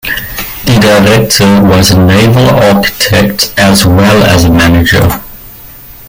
[0.65, 5.21] The Director was a naval architect as well as a manager.